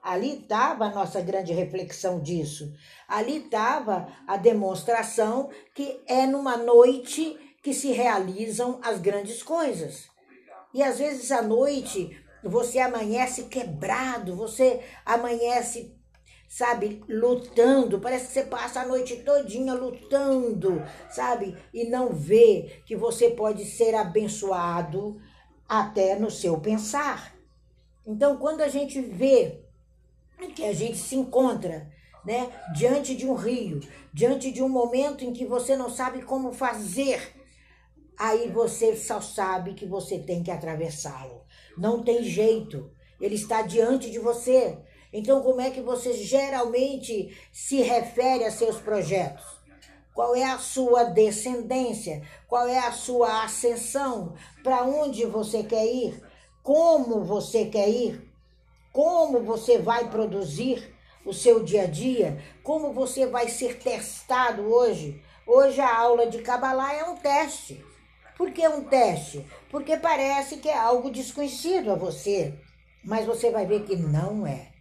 Ali 0.02 0.40
estava 0.40 0.86
a 0.86 0.90
nossa 0.90 1.20
grande 1.20 1.52
reflexão 1.52 2.20
disso. 2.20 2.72
Ali 3.06 3.38
estava 3.38 4.08
a 4.26 4.36
demonstração 4.36 5.50
que 5.74 6.00
é 6.06 6.26
numa 6.26 6.56
noite 6.56 7.38
que 7.62 7.74
se 7.74 7.92
realizam 7.92 8.80
as 8.82 9.00
grandes 9.00 9.42
coisas. 9.42 10.08
E 10.72 10.82
às 10.82 10.98
vezes 10.98 11.30
à 11.32 11.42
noite 11.42 12.16
você 12.42 12.78
amanhece 12.78 13.44
quebrado, 13.44 14.36
você 14.36 14.80
amanhece, 15.04 15.94
sabe, 16.48 17.02
lutando. 17.08 18.00
Parece 18.00 18.28
que 18.28 18.32
você 18.32 18.42
passa 18.44 18.80
a 18.80 18.86
noite 18.86 19.16
todinha 19.16 19.74
lutando, 19.74 20.82
sabe? 21.10 21.56
E 21.74 21.84
não 21.88 22.10
vê 22.10 22.82
que 22.86 22.96
você 22.96 23.30
pode 23.30 23.64
ser 23.64 23.94
abençoado 23.94 25.20
até 25.68 26.18
no 26.18 26.30
seu 26.30 26.60
pensar. 26.60 27.34
Então, 28.06 28.38
quando 28.38 28.62
a 28.62 28.68
gente 28.68 29.00
vê 29.00 29.67
que 30.46 30.64
a 30.64 30.72
gente 30.72 30.96
se 30.96 31.16
encontra, 31.16 31.90
né, 32.24 32.50
diante 32.74 33.16
de 33.16 33.26
um 33.26 33.34
rio, 33.34 33.80
diante 34.12 34.50
de 34.50 34.62
um 34.62 34.68
momento 34.68 35.24
em 35.24 35.32
que 35.32 35.44
você 35.44 35.76
não 35.76 35.90
sabe 35.90 36.22
como 36.22 36.52
fazer, 36.52 37.34
aí 38.18 38.48
você 38.48 38.96
só 38.96 39.20
sabe 39.20 39.74
que 39.74 39.86
você 39.86 40.18
tem 40.18 40.42
que 40.42 40.50
atravessá-lo. 40.50 41.42
Não 41.76 42.02
tem 42.02 42.22
jeito. 42.22 42.90
Ele 43.20 43.34
está 43.34 43.62
diante 43.62 44.10
de 44.10 44.18
você. 44.18 44.78
Então, 45.12 45.42
como 45.42 45.60
é 45.60 45.70
que 45.70 45.80
você 45.80 46.12
geralmente 46.12 47.36
se 47.52 47.80
refere 47.80 48.44
a 48.44 48.50
seus 48.50 48.76
projetos? 48.76 49.44
Qual 50.12 50.34
é 50.34 50.44
a 50.44 50.58
sua 50.58 51.04
descendência? 51.04 52.22
Qual 52.48 52.66
é 52.66 52.78
a 52.78 52.92
sua 52.92 53.44
ascensão? 53.44 54.34
Para 54.64 54.82
onde 54.82 55.24
você 55.24 55.62
quer 55.62 55.86
ir? 55.86 56.20
Como 56.62 57.24
você 57.24 57.66
quer 57.66 57.88
ir? 57.88 58.27
Como 58.98 59.44
você 59.44 59.78
vai 59.78 60.10
produzir 60.10 60.92
o 61.24 61.32
seu 61.32 61.62
dia 61.62 61.82
a 61.82 61.86
dia, 61.86 62.42
como 62.64 62.92
você 62.92 63.28
vai 63.28 63.46
ser 63.46 63.78
testado 63.78 64.62
hoje. 64.62 65.22
Hoje 65.46 65.80
a 65.80 65.96
aula 65.96 66.26
de 66.26 66.38
Kabbalah 66.38 66.92
é 66.92 67.04
um 67.04 67.14
teste. 67.14 67.80
Por 68.36 68.50
que 68.50 68.66
um 68.66 68.82
teste? 68.82 69.46
Porque 69.70 69.96
parece 69.96 70.56
que 70.56 70.68
é 70.68 70.76
algo 70.76 71.12
desconhecido 71.12 71.92
a 71.92 71.94
você, 71.94 72.58
mas 73.04 73.24
você 73.24 73.52
vai 73.52 73.66
ver 73.66 73.84
que 73.84 73.94
não 73.94 74.44
é. 74.44 74.72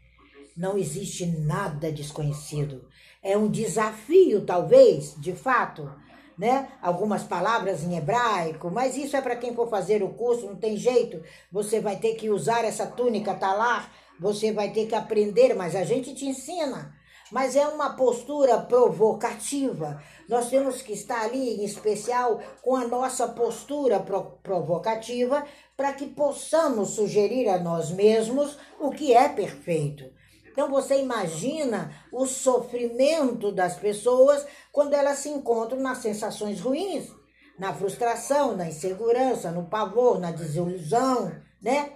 Não 0.57 0.79
existe 0.79 1.27
nada 1.27 1.91
desconhecido. 1.91 2.89
É 3.21 3.37
um 3.37 3.47
desafio, 3.47 4.43
talvez, 4.43 5.13
de 5.21 5.33
fato, 5.33 5.93
né? 6.35 6.69
Algumas 6.81 7.21
palavras 7.21 7.83
em 7.83 7.95
hebraico, 7.95 8.71
mas 8.71 8.97
isso 8.97 9.15
é 9.15 9.21
para 9.21 9.35
quem 9.35 9.53
for 9.53 9.69
fazer 9.69 10.01
o 10.01 10.09
curso, 10.09 10.47
não 10.47 10.55
tem 10.55 10.75
jeito. 10.75 11.21
Você 11.51 11.79
vai 11.79 11.97
ter 11.97 12.15
que 12.15 12.31
usar 12.31 12.65
essa 12.65 12.87
túnica 12.87 13.35
talar, 13.35 13.91
você 14.19 14.51
vai 14.51 14.71
ter 14.71 14.87
que 14.87 14.95
aprender, 14.95 15.53
mas 15.55 15.75
a 15.75 15.83
gente 15.83 16.13
te 16.13 16.25
ensina 16.25 16.97
mas 17.31 17.55
é 17.55 17.67
uma 17.67 17.91
postura 17.91 18.57
provocativa. 18.59 20.01
Nós 20.27 20.49
temos 20.49 20.81
que 20.81 20.93
estar 20.93 21.21
ali, 21.21 21.61
em 21.61 21.65
especial, 21.65 22.39
com 22.61 22.75
a 22.75 22.87
nossa 22.87 23.27
postura 23.27 23.99
pro 23.99 24.37
provocativa, 24.43 25.45
para 25.75 25.93
que 25.93 26.07
possamos 26.07 26.91
sugerir 26.91 27.47
a 27.49 27.59
nós 27.59 27.91
mesmos 27.91 28.57
o 28.79 28.91
que 28.91 29.13
é 29.13 29.29
perfeito. 29.29 30.05
Então 30.51 30.69
você 30.69 30.99
imagina 30.99 31.93
o 32.11 32.25
sofrimento 32.25 33.51
das 33.51 33.75
pessoas 33.75 34.45
quando 34.71 34.93
elas 34.93 35.19
se 35.19 35.29
encontram 35.29 35.79
nas 35.79 35.99
sensações 35.99 36.59
ruins, 36.59 37.11
na 37.59 37.73
frustração, 37.73 38.55
na 38.55 38.67
insegurança, 38.67 39.51
no 39.51 39.65
pavor, 39.65 40.19
na 40.19 40.31
desilusão, 40.31 41.31
né? 41.61 41.91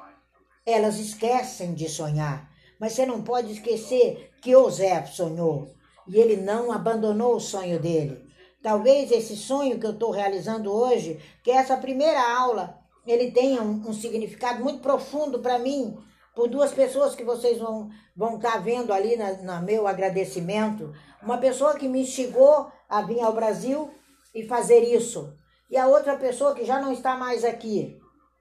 Elas 0.71 0.97
esquecem 0.97 1.73
de 1.73 1.89
sonhar. 1.89 2.49
Mas 2.79 2.93
você 2.93 3.05
não 3.05 3.21
pode 3.21 3.51
esquecer 3.51 4.31
que 4.41 4.51
José 4.51 5.05
sonhou 5.05 5.73
e 6.07 6.17
ele 6.17 6.37
não 6.37 6.71
abandonou 6.71 7.35
o 7.35 7.39
sonho 7.39 7.79
dele. 7.79 8.25
Talvez 8.61 9.11
esse 9.11 9.35
sonho 9.35 9.79
que 9.79 9.85
eu 9.85 9.91
estou 9.91 10.11
realizando 10.11 10.71
hoje, 10.71 11.19
que 11.43 11.51
é 11.51 11.55
essa 11.55 11.77
primeira 11.77 12.21
aula, 12.37 12.79
ele 13.05 13.31
tenha 13.31 13.61
um, 13.61 13.89
um 13.89 13.93
significado 13.93 14.63
muito 14.63 14.79
profundo 14.79 15.39
para 15.39 15.57
mim, 15.57 15.97
por 16.35 16.47
duas 16.47 16.71
pessoas 16.71 17.15
que 17.15 17.23
vocês 17.23 17.57
vão 17.57 17.89
vão 18.15 18.35
estar 18.35 18.53
tá 18.53 18.57
vendo 18.57 18.93
ali 18.93 19.15
na 19.15 19.61
meu 19.61 19.87
agradecimento. 19.87 20.93
Uma 21.21 21.37
pessoa 21.37 21.75
que 21.75 21.87
me 21.87 22.01
instigou 22.01 22.71
a 22.89 23.01
vir 23.01 23.21
ao 23.21 23.33
Brasil 23.33 23.89
e 24.33 24.45
fazer 24.45 24.81
isso. 24.81 25.33
E 25.69 25.77
a 25.77 25.87
outra 25.87 26.15
pessoa 26.17 26.53
que 26.53 26.65
já 26.65 26.79
não 26.79 26.91
está 26.91 27.15
mais 27.15 27.43
aqui. 27.43 27.97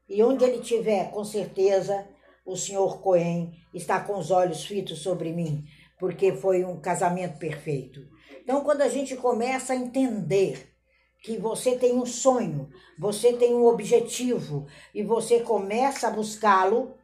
E 0.08 0.22
onde 0.22 0.44
ele 0.44 0.60
estiver, 0.60 1.10
com 1.12 1.24
certeza, 1.24 2.06
o 2.50 2.56
senhor 2.56 3.00
Cohen 3.00 3.52
está 3.72 4.00
com 4.00 4.18
os 4.18 4.30
olhos 4.30 4.64
fitos 4.64 4.98
sobre 4.98 5.32
mim, 5.32 5.64
porque 5.98 6.32
foi 6.32 6.64
um 6.64 6.80
casamento 6.80 7.38
perfeito. 7.38 8.00
Então, 8.42 8.62
quando 8.64 8.82
a 8.82 8.88
gente 8.88 9.16
começa 9.16 9.72
a 9.72 9.76
entender 9.76 10.74
que 11.22 11.36
você 11.36 11.76
tem 11.76 11.94
um 11.94 12.06
sonho, 12.06 12.68
você 12.98 13.34
tem 13.34 13.54
um 13.54 13.66
objetivo 13.66 14.66
e 14.94 15.02
você 15.02 15.40
começa 15.40 16.08
a 16.08 16.10
buscá-lo, 16.10 16.94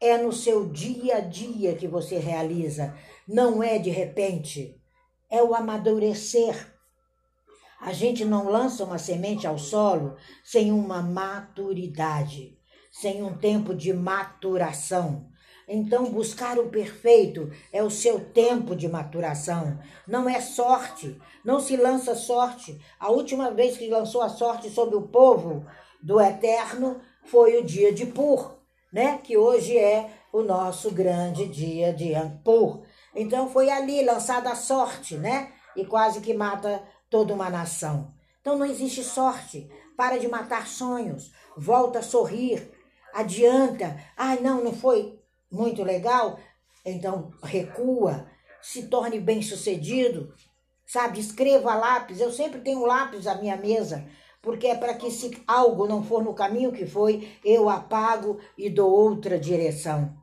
é 0.00 0.18
no 0.18 0.32
seu 0.32 0.68
dia 0.68 1.16
a 1.16 1.20
dia 1.20 1.74
que 1.74 1.86
você 1.86 2.18
realiza, 2.18 2.94
não 3.26 3.62
é 3.62 3.78
de 3.78 3.90
repente, 3.90 4.80
é 5.30 5.42
o 5.42 5.54
amadurecer. 5.54 6.74
A 7.80 7.92
gente 7.92 8.24
não 8.24 8.50
lança 8.50 8.84
uma 8.84 8.98
semente 8.98 9.46
ao 9.46 9.58
solo 9.58 10.16
sem 10.44 10.70
uma 10.72 11.00
maturidade 11.00 12.59
sem 13.00 13.22
um 13.22 13.34
tempo 13.34 13.74
de 13.74 13.94
maturação. 13.94 15.26
Então, 15.66 16.10
buscar 16.10 16.58
o 16.58 16.68
perfeito 16.68 17.50
é 17.72 17.82
o 17.82 17.90
seu 17.90 18.20
tempo 18.20 18.74
de 18.76 18.88
maturação. 18.88 19.78
Não 20.06 20.28
é 20.28 20.40
sorte. 20.40 21.18
Não 21.44 21.60
se 21.60 21.76
lança 21.76 22.14
sorte. 22.14 22.78
A 22.98 23.10
última 23.10 23.50
vez 23.52 23.78
que 23.78 23.88
lançou 23.88 24.20
a 24.20 24.28
sorte 24.28 24.68
sobre 24.68 24.96
o 24.96 25.02
povo 25.08 25.64
do 26.02 26.20
Eterno 26.20 27.00
foi 27.24 27.56
o 27.56 27.64
dia 27.64 27.92
de 27.92 28.04
Pur, 28.04 28.58
né? 28.92 29.18
Que 29.18 29.38
hoje 29.38 29.78
é 29.78 30.10
o 30.32 30.42
nosso 30.42 30.90
grande 30.90 31.46
dia 31.46 31.92
de 31.92 32.14
Ampur. 32.14 32.82
Então, 33.14 33.48
foi 33.48 33.70
ali 33.70 34.04
lançada 34.04 34.50
a 34.50 34.56
sorte, 34.56 35.16
né? 35.16 35.52
E 35.76 35.86
quase 35.86 36.20
que 36.20 36.34
mata 36.34 36.82
toda 37.08 37.32
uma 37.32 37.48
nação. 37.48 38.12
Então, 38.40 38.58
não 38.58 38.66
existe 38.66 39.02
sorte. 39.04 39.70
Para 39.96 40.18
de 40.18 40.28
matar 40.28 40.66
sonhos. 40.66 41.30
Volta 41.56 42.00
a 42.00 42.02
sorrir 42.02 42.79
adianta. 43.12 43.96
Ai, 44.16 44.40
não, 44.40 44.62
não 44.62 44.72
foi 44.72 45.18
muito 45.50 45.82
legal. 45.82 46.38
Então 46.84 47.30
recua, 47.42 48.26
se 48.60 48.88
torne 48.88 49.20
bem 49.20 49.42
sucedido, 49.42 50.34
sabe? 50.86 51.20
Escreva 51.20 51.74
lápis. 51.74 52.20
Eu 52.20 52.32
sempre 52.32 52.60
tenho 52.60 52.84
lápis 52.86 53.26
à 53.26 53.34
minha 53.34 53.56
mesa, 53.56 54.06
porque 54.42 54.66
é 54.66 54.74
para 54.74 54.94
que 54.94 55.10
se 55.10 55.42
algo 55.46 55.86
não 55.86 56.02
for 56.02 56.22
no 56.22 56.34
caminho 56.34 56.72
que 56.72 56.86
foi, 56.86 57.28
eu 57.44 57.68
apago 57.68 58.38
e 58.56 58.70
dou 58.70 58.90
outra 58.90 59.38
direção. 59.38 60.16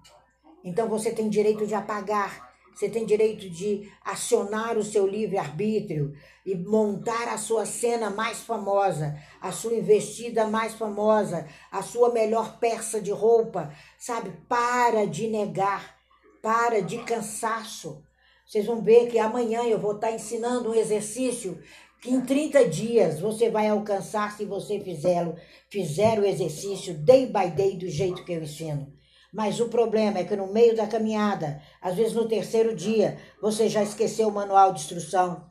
Então 0.64 0.88
você 0.88 1.12
tem 1.12 1.30
direito 1.30 1.66
de 1.66 1.76
apagar 1.76 2.47
você 2.78 2.88
tem 2.88 3.08
direito 3.08 3.50
de 3.50 3.92
acionar 4.06 4.78
o 4.78 4.84
seu 4.84 5.08
livre-arbítrio 5.08 6.14
e 6.46 6.54
montar 6.54 7.28
a 7.28 7.36
sua 7.36 7.66
cena 7.66 8.12
mais 8.12 8.42
famosa, 8.42 9.20
a 9.42 9.52
sua 9.52 9.74
investida 9.74 10.46
mais 10.46 10.76
famosa, 10.76 11.48
a 11.72 11.82
sua 11.82 12.12
melhor 12.12 12.60
peça 12.60 13.02
de 13.02 13.10
roupa. 13.10 13.74
Sabe? 13.98 14.32
Para 14.48 15.08
de 15.08 15.28
negar, 15.28 15.98
para 16.40 16.80
de 16.80 17.00
cansaço. 17.00 18.04
Vocês 18.46 18.68
vão 18.68 18.80
ver 18.80 19.10
que 19.10 19.18
amanhã 19.18 19.64
eu 19.64 19.80
vou 19.80 19.96
estar 19.96 20.12
ensinando 20.12 20.70
um 20.70 20.76
exercício 20.76 21.60
que 22.00 22.12
em 22.12 22.22
30 22.22 22.70
dias 22.70 23.20
você 23.20 23.50
vai 23.50 23.70
alcançar 23.70 24.38
se 24.38 24.46
você 24.46 24.80
fizer, 24.80 25.34
fizer 25.68 26.20
o 26.20 26.26
exercício 26.26 26.94
day 26.94 27.26
by 27.26 27.50
day 27.50 27.76
do 27.76 27.90
jeito 27.90 28.24
que 28.24 28.34
eu 28.34 28.44
ensino. 28.44 28.96
Mas 29.34 29.60
o 29.60 29.68
problema 29.68 30.20
é 30.20 30.24
que 30.24 30.36
no 30.36 30.48
meio 30.48 30.76
da 30.76 30.88
caminhada, 30.88 31.62
às 31.82 31.96
vezes 31.96 32.14
no 32.14 32.28
terceiro 32.28 32.76
dia, 32.76 33.18
você 33.42 33.68
já 33.68 33.84
esqueceu 33.84 34.30
o 34.30 34.34
manual 34.34 34.74
de 34.74 34.80
instrução. 34.80 35.46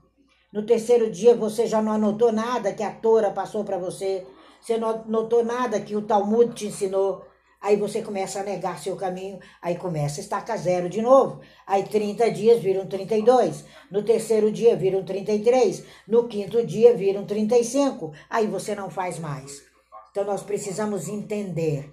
No 0.52 0.64
terceiro 0.64 1.10
dia, 1.10 1.34
você 1.34 1.66
já 1.66 1.82
não 1.82 1.92
anotou 1.92 2.32
nada 2.32 2.72
que 2.72 2.82
a 2.82 2.90
Tora 2.90 3.30
passou 3.30 3.64
para 3.64 3.78
você. 3.78 4.26
Você 4.60 4.78
não 4.78 4.88
anotou 4.88 5.44
nada 5.44 5.80
que 5.80 5.94
o 5.94 6.02
Talmud 6.02 6.54
te 6.54 6.66
ensinou. 6.66 7.24
Aí 7.60 7.76
você 7.76 8.00
começa 8.00 8.40
a 8.40 8.42
negar 8.42 8.78
seu 8.78 8.96
caminho, 8.96 9.38
aí 9.60 9.76
começa 9.76 10.20
a 10.20 10.22
estacar 10.22 10.56
zero 10.56 10.88
de 10.88 11.02
novo. 11.02 11.40
Aí 11.66 11.82
30 11.82 12.30
dias 12.30 12.62
viram 12.62 12.86
32, 12.86 13.64
no 13.90 14.02
terceiro 14.02 14.52
dia 14.52 14.76
viram 14.76 15.04
33, 15.04 15.84
no 16.06 16.28
quinto 16.28 16.64
dia 16.64 16.94
viram 16.94 17.24
35. 17.24 18.12
Aí 18.30 18.46
você 18.46 18.74
não 18.74 18.88
faz 18.88 19.18
mais. 19.18 19.62
Então 20.10 20.24
nós 20.24 20.42
precisamos 20.42 21.08
entender 21.08 21.92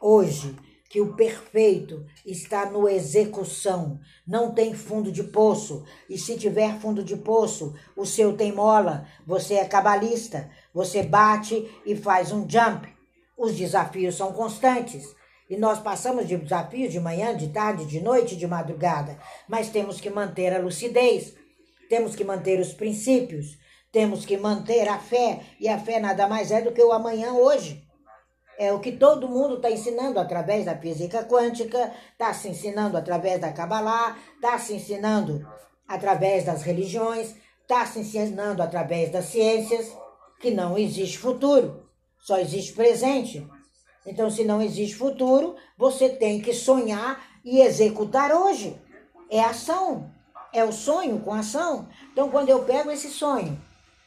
hoje 0.00 0.56
que 0.92 1.00
o 1.00 1.14
perfeito 1.14 2.04
está 2.26 2.66
no 2.66 2.86
execução, 2.86 3.98
não 4.26 4.52
tem 4.52 4.74
fundo 4.74 5.10
de 5.10 5.24
poço. 5.24 5.86
E 6.06 6.18
se 6.18 6.36
tiver 6.36 6.78
fundo 6.80 7.02
de 7.02 7.16
poço, 7.16 7.74
o 7.96 8.04
seu 8.04 8.36
tem 8.36 8.52
mola. 8.52 9.06
Você 9.26 9.54
é 9.54 9.64
cabalista, 9.64 10.50
você 10.74 11.02
bate 11.02 11.66
e 11.86 11.96
faz 11.96 12.30
um 12.30 12.46
jump. 12.46 12.86
Os 13.38 13.56
desafios 13.56 14.16
são 14.16 14.34
constantes. 14.34 15.16
E 15.48 15.56
nós 15.56 15.78
passamos 15.78 16.28
de 16.28 16.36
desafios 16.36 16.92
de 16.92 17.00
manhã, 17.00 17.34
de 17.34 17.48
tarde, 17.48 17.86
de 17.86 18.02
noite, 18.02 18.36
de 18.36 18.46
madrugada. 18.46 19.18
Mas 19.48 19.70
temos 19.70 19.98
que 19.98 20.10
manter 20.10 20.52
a 20.54 20.60
lucidez, 20.60 21.34
temos 21.88 22.14
que 22.14 22.22
manter 22.22 22.60
os 22.60 22.74
princípios, 22.74 23.56
temos 23.90 24.26
que 24.26 24.36
manter 24.36 24.86
a 24.86 24.98
fé. 24.98 25.40
E 25.58 25.70
a 25.70 25.78
fé 25.78 25.98
nada 25.98 26.28
mais 26.28 26.50
é 26.50 26.60
do 26.60 26.70
que 26.70 26.82
o 26.82 26.92
amanhã 26.92 27.32
hoje. 27.32 27.82
É 28.58 28.72
o 28.72 28.80
que 28.80 28.92
todo 28.92 29.28
mundo 29.28 29.56
está 29.56 29.70
ensinando 29.70 30.20
através 30.20 30.64
da 30.64 30.76
física 30.76 31.24
quântica, 31.24 31.92
está 32.12 32.32
se 32.34 32.48
ensinando 32.48 32.96
através 32.96 33.40
da 33.40 33.52
Kabbalah, 33.52 34.16
está 34.34 34.58
se 34.58 34.74
ensinando 34.74 35.46
através 35.88 36.44
das 36.44 36.62
religiões, 36.62 37.34
está 37.62 37.86
se 37.86 38.00
ensinando 38.00 38.62
através 38.62 39.10
das 39.10 39.26
ciências, 39.26 39.92
que 40.40 40.50
não 40.50 40.76
existe 40.76 41.18
futuro, 41.18 41.88
só 42.18 42.38
existe 42.38 42.72
presente. 42.72 43.46
Então, 44.04 44.30
se 44.30 44.44
não 44.44 44.60
existe 44.60 44.96
futuro, 44.96 45.56
você 45.78 46.08
tem 46.08 46.40
que 46.40 46.52
sonhar 46.52 47.24
e 47.44 47.60
executar 47.60 48.32
hoje. 48.32 48.76
É 49.30 49.40
ação, 49.40 50.10
é 50.52 50.64
o 50.64 50.72
sonho 50.72 51.20
com 51.20 51.32
ação. 51.32 51.88
Então, 52.12 52.28
quando 52.28 52.48
eu 52.48 52.64
pego 52.64 52.90
esse 52.90 53.08
sonho 53.08 53.58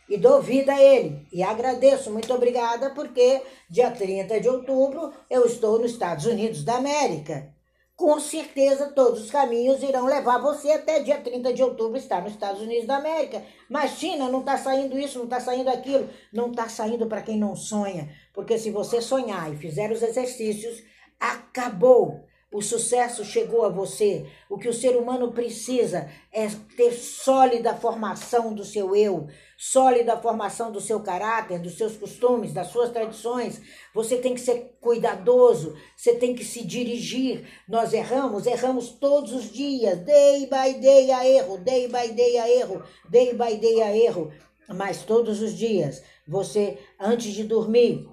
e 0.10 0.18
dou 0.18 0.42
vida 0.42 0.74
a 0.74 0.82
ele. 0.82 1.28
E 1.32 1.44
agradeço, 1.44 2.12
muito 2.12 2.34
obrigada, 2.34 2.92
porque 2.92 3.42
dia 3.70 3.92
30 3.92 4.40
de 4.40 4.50
outubro 4.50 5.12
eu 5.30 5.46
estou 5.46 5.80
nos 5.80 5.92
Estados 5.92 6.26
Unidos 6.26 6.64
da 6.64 6.76
América. 6.76 7.54
Com 7.96 8.20
certeza 8.20 8.92
todos 8.92 9.22
os 9.22 9.32
caminhos 9.32 9.82
irão 9.82 10.06
levar 10.06 10.38
você 10.38 10.70
até 10.72 11.00
dia 11.00 11.18
30 11.22 11.54
de 11.54 11.64
outubro 11.64 11.98
estar 11.98 12.22
nos 12.22 12.34
Estados 12.34 12.62
Unidos 12.62 12.86
da 12.86 12.98
América. 12.98 13.42
Mas 13.70 13.92
China, 13.92 14.28
não 14.28 14.42
está 14.42 14.58
saindo 14.58 15.00
isso, 15.00 15.18
não 15.18 15.26
está 15.26 15.40
saindo 15.40 15.70
aquilo. 15.70 16.10
Não 16.34 16.52
está 16.52 16.68
saindo 16.68 17.08
para 17.08 17.22
quem 17.22 17.38
não 17.38 17.56
sonha. 17.56 18.10
Porque 18.34 18.58
se 18.58 18.70
você 18.70 19.02
sonhar 19.02 19.52
e 19.54 19.56
fizer 19.56 19.92
os 19.94 20.04
exercícios, 20.04 20.84
acabou. 21.18 22.26
O 22.56 22.62
sucesso 22.62 23.26
chegou 23.26 23.66
a 23.66 23.70
você. 23.70 24.26
O 24.50 24.58
que 24.58 24.70
o 24.70 24.74
ser 24.74 24.96
humano 24.96 25.34
precisa 25.34 26.10
é 26.32 26.48
ter 26.78 26.94
sólida 26.94 27.76
formação 27.76 28.54
do 28.54 28.64
seu 28.64 28.96
eu, 28.96 29.28
sólida 29.58 30.16
formação 30.16 30.72
do 30.72 30.80
seu 30.80 31.02
caráter, 31.02 31.60
dos 31.60 31.78
seus 31.78 31.98
costumes, 31.98 32.54
das 32.54 32.68
suas 32.68 32.92
tradições. 32.92 33.60
Você 33.94 34.20
tem 34.20 34.34
que 34.34 34.40
ser 34.40 34.78
cuidadoso, 34.80 35.76
você 35.98 36.16
tem 36.16 36.34
que 36.34 36.46
se 36.46 36.66
dirigir. 36.66 37.46
Nós 37.68 37.92
erramos, 37.92 38.46
erramos 38.46 38.88
todos 38.88 39.34
os 39.34 39.52
dias, 39.52 40.00
day 40.06 40.46
by 40.46 40.80
day 40.80 41.12
a 41.12 41.28
erro, 41.28 41.58
day 41.58 41.90
by 41.90 42.14
day 42.14 42.38
a 42.38 42.50
erro, 42.50 42.84
day 43.10 43.34
by 43.34 43.58
day 43.58 43.82
a 43.82 43.98
erro. 43.98 44.32
Mas 44.70 45.04
todos 45.04 45.42
os 45.42 45.54
dias, 45.54 46.02
você, 46.26 46.78
antes 46.98 47.34
de 47.34 47.44
dormir, 47.44 48.08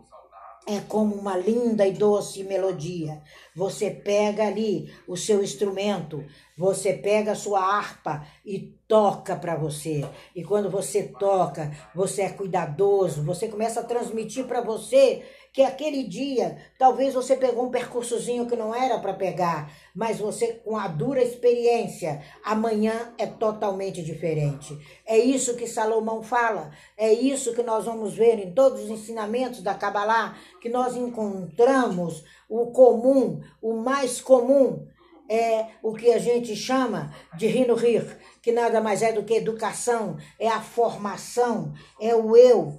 é 0.66 0.80
como 0.80 1.14
uma 1.14 1.36
linda 1.36 1.86
e 1.86 1.92
doce 1.92 2.44
melodia. 2.44 3.20
Você 3.54 3.90
pega 3.90 4.46
ali 4.46 4.92
o 5.08 5.16
seu 5.16 5.42
instrumento, 5.42 6.24
você 6.56 6.92
pega 6.92 7.32
a 7.32 7.36
sua 7.36 7.60
harpa 7.60 8.24
e 8.44 8.72
toca 8.86 9.34
para 9.36 9.56
você. 9.56 10.06
E 10.34 10.44
quando 10.44 10.70
você 10.70 11.02
toca, 11.04 11.70
você 11.94 12.22
é 12.22 12.30
cuidadoso, 12.30 13.24
você 13.24 13.48
começa 13.48 13.80
a 13.80 13.84
transmitir 13.84 14.44
para 14.44 14.60
você 14.60 15.22
que 15.52 15.62
aquele 15.62 16.02
dia 16.04 16.56
talvez 16.78 17.12
você 17.12 17.36
pegou 17.36 17.66
um 17.66 17.70
percursozinho 17.70 18.46
que 18.46 18.56
não 18.56 18.74
era 18.74 18.98
para 18.98 19.12
pegar, 19.12 19.70
mas 19.94 20.18
você 20.18 20.54
com 20.64 20.76
a 20.76 20.88
dura 20.88 21.22
experiência, 21.22 22.22
amanhã 22.42 23.12
é 23.18 23.26
totalmente 23.26 24.02
diferente. 24.02 24.76
É 25.04 25.18
isso 25.18 25.54
que 25.54 25.66
Salomão 25.66 26.22
fala, 26.22 26.70
é 26.96 27.12
isso 27.12 27.54
que 27.54 27.62
nós 27.62 27.84
vamos 27.84 28.14
ver 28.14 28.38
em 28.38 28.54
todos 28.54 28.84
os 28.84 28.90
ensinamentos 28.90 29.62
da 29.62 29.74
Kabbalah, 29.74 30.36
que 30.60 30.70
nós 30.70 30.96
encontramos 30.96 32.24
o 32.48 32.66
comum, 32.70 33.40
o 33.60 33.74
mais 33.74 34.20
comum 34.20 34.86
é 35.28 35.66
o 35.82 35.94
que 35.94 36.12
a 36.12 36.18
gente 36.18 36.54
chama 36.54 37.14
de 37.36 37.46
Rino 37.46 37.74
Rir, 37.74 38.18
que 38.42 38.52
nada 38.52 38.80
mais 38.80 39.02
é 39.02 39.12
do 39.12 39.22
que 39.22 39.34
educação, 39.34 40.16
é 40.38 40.48
a 40.48 40.60
formação, 40.60 41.72
é 42.00 42.14
o 42.14 42.36
eu, 42.36 42.78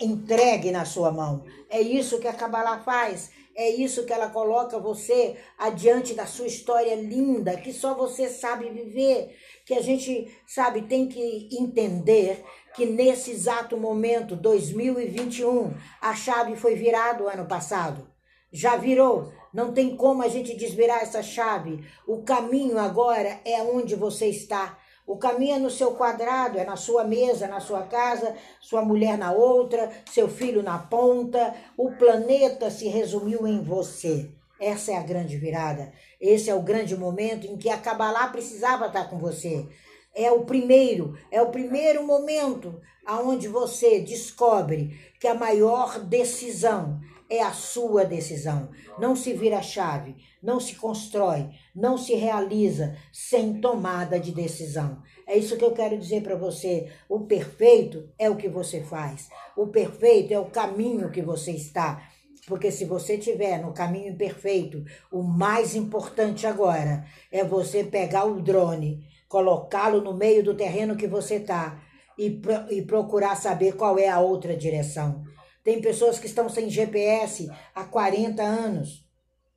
entregue 0.00 0.70
na 0.70 0.84
sua 0.84 1.10
mão. 1.12 1.44
É 1.68 1.80
isso 1.80 2.18
que 2.18 2.28
a 2.28 2.32
Kabbalah 2.32 2.80
faz. 2.80 3.30
É 3.54 3.68
isso 3.68 4.06
que 4.06 4.12
ela 4.12 4.30
coloca 4.30 4.78
você 4.78 5.36
adiante 5.58 6.14
da 6.14 6.24
sua 6.24 6.46
história 6.46 6.94
linda, 6.94 7.56
que 7.56 7.72
só 7.72 7.94
você 7.94 8.28
sabe 8.28 8.70
viver. 8.70 9.36
Que 9.66 9.74
a 9.74 9.82
gente, 9.82 10.32
sabe, 10.46 10.82
tem 10.82 11.08
que 11.08 11.48
entender 11.52 12.42
que 12.74 12.86
nesse 12.86 13.32
exato 13.32 13.76
momento, 13.76 14.36
2021, 14.36 15.74
a 16.00 16.14
chave 16.14 16.56
foi 16.56 16.74
virada 16.74 17.24
o 17.24 17.28
ano 17.28 17.46
passado. 17.46 18.08
Já 18.52 18.76
virou. 18.76 19.32
Não 19.52 19.72
tem 19.72 19.96
como 19.96 20.22
a 20.22 20.28
gente 20.28 20.56
desvirar 20.56 21.02
essa 21.02 21.22
chave. 21.22 21.84
O 22.06 22.22
caminho 22.22 22.78
agora 22.78 23.40
é 23.44 23.62
onde 23.62 23.96
você 23.96 24.26
está. 24.26 24.78
O 25.10 25.16
caminho 25.16 25.56
é 25.56 25.58
no 25.58 25.70
seu 25.70 25.90
quadrado, 25.96 26.56
é 26.56 26.64
na 26.64 26.76
sua 26.76 27.02
mesa, 27.02 27.48
na 27.48 27.58
sua 27.58 27.82
casa, 27.82 28.32
sua 28.60 28.84
mulher 28.84 29.18
na 29.18 29.32
outra, 29.32 29.90
seu 30.08 30.28
filho 30.28 30.62
na 30.62 30.78
ponta. 30.78 31.52
O 31.76 31.90
planeta 31.90 32.70
se 32.70 32.86
resumiu 32.86 33.44
em 33.44 33.60
você. 33.60 34.30
Essa 34.60 34.92
é 34.92 34.96
a 34.96 35.02
grande 35.02 35.36
virada. 35.36 35.92
Esse 36.20 36.48
é 36.48 36.54
o 36.54 36.62
grande 36.62 36.96
momento 36.96 37.44
em 37.44 37.56
que 37.56 37.68
a 37.68 37.76
Kabbalah 37.76 38.28
precisava 38.28 38.86
estar 38.86 39.10
com 39.10 39.18
você. 39.18 39.66
É 40.14 40.30
o 40.30 40.44
primeiro, 40.44 41.18
é 41.28 41.42
o 41.42 41.50
primeiro 41.50 42.06
momento 42.06 42.80
aonde 43.04 43.48
você 43.48 43.98
descobre 43.98 44.96
que 45.18 45.26
a 45.26 45.34
maior 45.34 45.98
decisão 45.98 47.00
é 47.30 47.40
a 47.40 47.52
sua 47.52 48.04
decisão. 48.04 48.70
Não 48.98 49.14
se 49.14 49.32
vira 49.32 49.62
chave, 49.62 50.16
não 50.42 50.58
se 50.58 50.74
constrói, 50.74 51.48
não 51.74 51.96
se 51.96 52.14
realiza 52.14 52.96
sem 53.12 53.60
tomada 53.60 54.18
de 54.18 54.32
decisão. 54.32 55.00
É 55.26 55.38
isso 55.38 55.56
que 55.56 55.64
eu 55.64 55.72
quero 55.72 55.96
dizer 55.96 56.22
para 56.24 56.34
você. 56.34 56.90
O 57.08 57.20
perfeito 57.20 58.10
é 58.18 58.28
o 58.28 58.36
que 58.36 58.48
você 58.48 58.82
faz. 58.82 59.28
O 59.56 59.68
perfeito 59.68 60.34
é 60.34 60.40
o 60.40 60.50
caminho 60.50 61.12
que 61.12 61.22
você 61.22 61.52
está. 61.52 62.02
Porque 62.48 62.72
se 62.72 62.84
você 62.84 63.14
estiver 63.14 63.62
no 63.62 63.72
caminho 63.72 64.08
imperfeito, 64.08 64.84
o 65.12 65.22
mais 65.22 65.76
importante 65.76 66.48
agora 66.48 67.04
é 67.30 67.44
você 67.44 67.84
pegar 67.84 68.24
o 68.24 68.42
drone, 68.42 69.06
colocá-lo 69.28 70.00
no 70.00 70.12
meio 70.12 70.42
do 70.42 70.56
terreno 70.56 70.96
que 70.96 71.06
você 71.06 71.36
está 71.36 71.80
e, 72.18 72.40
e 72.70 72.82
procurar 72.82 73.36
saber 73.36 73.76
qual 73.76 73.98
é 73.98 74.08
a 74.08 74.18
outra 74.18 74.56
direção. 74.56 75.24
Tem 75.70 75.80
pessoas 75.80 76.18
que 76.18 76.26
estão 76.26 76.48
sem 76.48 76.68
GPS 76.68 77.48
há 77.72 77.84
40 77.84 78.42
anos 78.42 79.06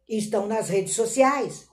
e 0.08 0.16
estão 0.16 0.46
nas 0.46 0.70
redes 0.70 0.94
sociais. 0.94 1.68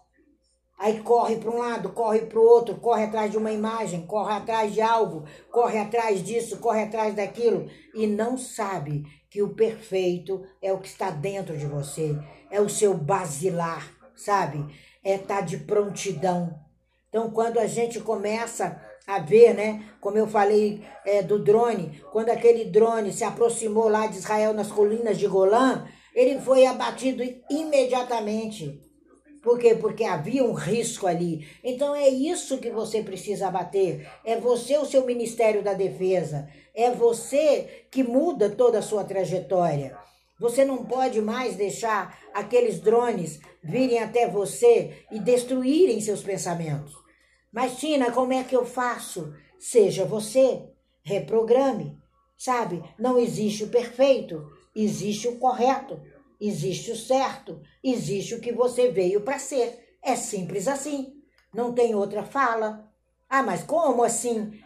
Aí 0.79 1.01
corre 1.01 1.37
para 1.37 1.51
um 1.51 1.59
lado, 1.59 1.91
corre 1.91 2.21
para 2.21 2.39
o 2.39 2.43
outro, 2.43 2.77
corre 2.77 3.05
atrás 3.05 3.31
de 3.31 3.37
uma 3.37 3.53
imagem, 3.53 4.07
corre 4.07 4.33
atrás 4.33 4.73
de 4.73 4.81
algo, 4.81 5.27
corre 5.51 5.79
atrás 5.79 6.25
disso, 6.25 6.57
corre 6.57 6.85
atrás 6.85 7.15
daquilo 7.15 7.69
e 7.95 8.07
não 8.07 8.39
sabe 8.39 9.05
que 9.29 9.43
o 9.43 9.53
perfeito 9.53 10.43
é 10.63 10.73
o 10.73 10.79
que 10.79 10.89
está 10.89 11.11
dentro 11.11 11.55
de 11.59 11.67
você, 11.67 12.19
é 12.51 12.63
o 12.63 12.69
seu 12.71 12.95
basilar, 12.95 13.93
sabe? 14.17 14.75
É 15.05 15.17
estar 15.17 15.35
tá 15.35 15.41
de 15.43 15.59
prontidão. 15.59 16.59
Então, 17.11 17.31
quando 17.31 17.59
a 17.59 17.67
gente 17.67 18.01
começa 18.01 18.81
a 19.17 19.19
ver, 19.19 19.55
né? 19.55 19.85
Como 20.01 20.17
eu 20.17 20.27
falei 20.27 20.83
é, 21.05 21.23
do 21.23 21.39
drone, 21.39 22.01
quando 22.13 22.31
aquele 22.31 22.65
drone 22.65 23.13
se 23.13 23.25
aproximou 23.25 23.89
lá 23.89 24.07
de 24.07 24.19
Israel 24.19 24.53
nas 24.53 24.71
colinas 24.71 25.19
de 25.19 25.27
Golã, 25.27 25.85
ele 26.15 26.41
foi 26.41 26.67
abatido 26.67 27.23
imediatamente. 27.51 28.81
Por 29.43 29.59
quê? 29.59 29.75
Porque 29.75 30.05
havia 30.05 30.45
um 30.45 30.53
risco 30.53 31.07
ali. 31.07 31.47
Então 31.65 31.95
é 31.95 32.09
isso 32.09 32.59
que 32.59 32.71
você 32.71 33.03
precisa 33.03 33.49
abater. 33.49 34.07
É 34.25 34.37
você 34.37 34.77
o 34.77 34.85
seu 34.85 35.07
Ministério 35.07 35.63
da 35.63 35.73
Defesa. 35.73 36.49
É 36.75 36.91
você 36.91 37.87
que 37.91 38.03
muda 38.03 38.51
toda 38.51 38.79
a 38.79 38.83
sua 38.83 39.03
trajetória. 39.03 39.97
Você 40.39 40.65
não 40.65 40.85
pode 40.85 41.21
mais 41.21 41.57
deixar 41.57 42.19
aqueles 42.35 42.81
drones 42.81 43.41
virem 43.63 43.99
até 43.99 44.27
você 44.27 45.05
e 45.11 45.19
destruírem 45.19 46.01
seus 46.01 46.23
pensamentos. 46.23 47.00
Mas, 47.53 47.79
Tina, 47.79 48.13
como 48.13 48.33
é 48.33 48.45
que 48.45 48.55
eu 48.55 48.65
faço? 48.65 49.35
Seja 49.59 50.05
você, 50.05 50.69
reprograme. 51.03 51.99
Sabe? 52.37 52.83
Não 52.99 53.19
existe 53.19 53.65
o 53.65 53.69
perfeito, 53.69 54.51
existe 54.75 55.29
o 55.29 55.39
correto, 55.39 56.01
existe 56.41 56.93
o 56.93 56.97
certo, 56.97 57.61
existe 57.85 58.35
o 58.35 58.41
que 58.41 58.53
você 58.53 58.89
veio 58.89 59.21
para 59.21 59.39
ser. 59.39 59.97
É 60.03 60.17
simples 60.17 60.67
assim. 60.67 61.13
Não 61.53 61.75
tem 61.75 61.95
outra 61.95 62.23
fala. 62.23 62.89
Ah, 63.29 63.43
mas 63.43 63.63
como 63.63 64.03
assim? 64.03 64.59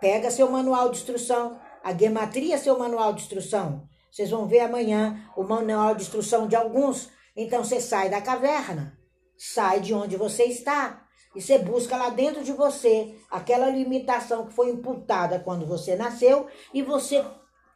Pega 0.00 0.30
seu 0.30 0.50
manual 0.50 0.90
de 0.90 0.98
instrução, 0.98 1.58
a 1.82 1.96
gematria 1.96 2.58
seu 2.58 2.78
manual 2.78 3.12
de 3.12 3.22
instrução. 3.22 3.88
Vocês 4.10 4.30
vão 4.30 4.46
ver 4.46 4.60
amanhã 4.60 5.28
o 5.36 5.42
manual 5.42 5.94
de 5.94 6.02
instrução 6.02 6.46
de 6.46 6.54
alguns. 6.54 7.10
Então 7.34 7.64
você 7.64 7.80
sai 7.80 8.08
da 8.08 8.20
caverna, 8.20 8.96
sai 9.36 9.80
de 9.80 9.92
onde 9.92 10.16
você 10.16 10.44
está 10.44 11.05
e 11.36 11.42
você 11.42 11.58
busca 11.58 11.98
lá 11.98 12.08
dentro 12.08 12.42
de 12.42 12.52
você 12.52 13.14
aquela 13.30 13.68
limitação 13.68 14.46
que 14.46 14.54
foi 14.54 14.70
imputada 14.70 15.38
quando 15.38 15.66
você 15.66 15.94
nasceu 15.94 16.46
e 16.72 16.80
você 16.80 17.22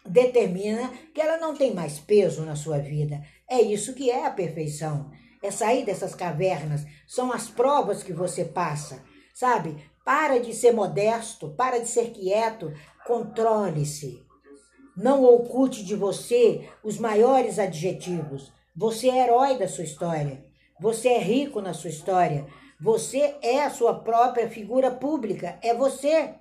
determina 0.07 0.91
que 1.15 1.21
ela 1.21 1.37
não 1.37 1.55
tem 1.55 1.75
mais 1.75 1.99
peso 1.99 2.43
na 2.43 2.57
sua 2.57 2.79
vida. 2.79 3.23
É 3.47 3.61
isso 3.61 3.93
que 3.93 4.11
é 4.11 4.25
a 4.27 4.31
perfeição. 4.31 5.11
É 5.43 5.51
sair 5.51 5.85
dessas 5.85 6.15
cavernas. 6.15 6.87
São 7.07 7.31
as 7.31 7.51
provas 7.51 8.03
que 8.03 8.15
você 8.15 8.47
passa. 8.47 9.05
Sabe? 9.35 9.77
Para 10.05 10.41
de 10.41 10.55
ser 10.55 10.73
modesto, 10.73 11.51
para 11.51 11.79
de 11.79 11.89
ser 11.89 12.13
quieto, 12.13 12.73
controle-se. 13.07 14.25
Não 14.97 15.23
oculte 15.23 15.85
de 15.85 15.95
você 15.95 16.67
os 16.83 16.99
maiores 16.99 17.59
adjetivos. 17.59 18.51
Você 18.75 19.11
é 19.11 19.25
herói 19.25 19.59
da 19.59 19.69
sua 19.69 19.85
história. 19.85 20.45
Você 20.81 21.09
é 21.09 21.19
rico 21.19 21.61
na 21.61 21.75
sua 21.75 21.91
história. 21.91 22.47
Você 22.81 23.37
é 23.43 23.63
a 23.63 23.71
sua 23.71 23.95
própria 24.01 24.49
figura 24.49 24.91
pública, 24.91 25.59
é 25.63 25.75
você. 25.75 26.35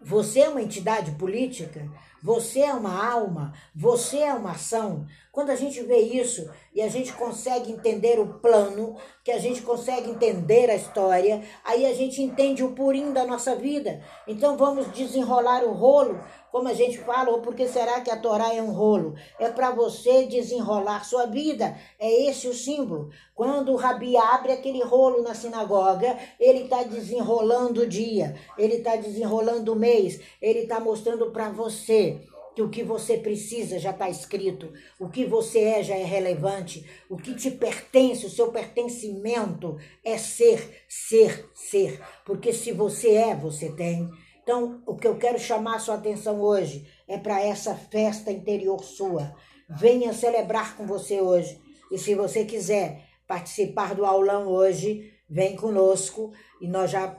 Você 0.00 0.40
é 0.40 0.48
uma 0.48 0.62
entidade 0.62 1.12
política, 1.12 1.88
você 2.22 2.60
é 2.60 2.72
uma 2.72 3.12
alma, 3.12 3.52
você 3.74 4.18
é 4.18 4.32
uma 4.32 4.52
ação. 4.52 5.04
Quando 5.32 5.50
a 5.50 5.56
gente 5.56 5.82
vê 5.82 5.98
isso 5.98 6.48
e 6.74 6.80
a 6.80 6.88
gente 6.88 7.12
consegue 7.14 7.72
entender 7.72 8.20
o 8.20 8.34
plano, 8.34 8.96
que 9.24 9.32
a 9.32 9.38
gente 9.38 9.62
consegue 9.62 10.10
entender 10.10 10.70
a 10.70 10.76
história, 10.76 11.42
aí 11.64 11.84
a 11.84 11.94
gente 11.94 12.22
entende 12.22 12.62
o 12.62 12.72
purinho 12.72 13.12
da 13.12 13.24
nossa 13.24 13.56
vida. 13.56 14.02
Então 14.28 14.56
vamos 14.56 14.92
desenrolar 14.92 15.64
o 15.64 15.72
rolo 15.72 16.20
como 16.52 16.68
a 16.68 16.74
gente 16.74 16.98
fala, 16.98 17.30
ou 17.30 17.40
porque 17.40 17.66
será 17.66 18.02
que 18.02 18.10
a 18.10 18.16
Torá 18.18 18.52
é 18.52 18.60
um 18.60 18.72
rolo? 18.72 19.14
É 19.40 19.48
para 19.48 19.70
você 19.70 20.26
desenrolar 20.26 21.02
sua 21.02 21.24
vida. 21.24 21.74
É 21.98 22.28
esse 22.28 22.46
o 22.46 22.52
símbolo. 22.52 23.08
Quando 23.34 23.72
o 23.72 23.76
rabi 23.76 24.18
abre 24.18 24.52
aquele 24.52 24.82
rolo 24.82 25.22
na 25.22 25.34
sinagoga, 25.34 26.18
ele 26.38 26.64
está 26.64 26.82
desenrolando 26.82 27.80
o 27.80 27.86
dia, 27.86 28.36
ele 28.58 28.74
está 28.74 28.96
desenrolando 28.96 29.72
o 29.72 29.76
mês, 29.76 30.20
ele 30.42 30.60
está 30.60 30.78
mostrando 30.78 31.30
para 31.30 31.48
você 31.48 32.11
que 32.54 32.62
o 32.62 32.68
que 32.68 32.82
você 32.82 33.16
precisa 33.16 33.78
já 33.78 33.90
está 33.90 34.08
escrito, 34.08 34.72
o 35.00 35.08
que 35.08 35.24
você 35.24 35.60
é 35.60 35.82
já 35.82 35.94
é 35.94 36.04
relevante, 36.04 36.88
o 37.08 37.16
que 37.16 37.34
te 37.34 37.50
pertence, 37.50 38.26
o 38.26 38.30
seu 38.30 38.52
pertencimento 38.52 39.76
é 40.04 40.18
ser, 40.18 40.84
ser, 40.88 41.50
ser. 41.54 42.00
Porque 42.24 42.52
se 42.52 42.72
você 42.72 43.14
é, 43.14 43.34
você 43.34 43.72
tem. 43.72 44.10
Então, 44.42 44.82
o 44.86 44.96
que 44.96 45.06
eu 45.06 45.16
quero 45.16 45.38
chamar 45.38 45.78
sua 45.78 45.94
atenção 45.94 46.40
hoje 46.40 46.86
é 47.08 47.16
para 47.16 47.40
essa 47.40 47.74
festa 47.74 48.30
interior 48.30 48.82
sua. 48.84 49.34
Venha 49.68 50.12
celebrar 50.12 50.76
com 50.76 50.86
você 50.86 51.20
hoje. 51.20 51.60
E 51.90 51.98
se 51.98 52.14
você 52.14 52.44
quiser 52.44 53.06
participar 53.26 53.94
do 53.94 54.04
aulão 54.04 54.46
hoje, 54.48 55.12
vem 55.28 55.56
conosco 55.56 56.32
e 56.60 56.68
nós 56.68 56.90
já 56.90 57.18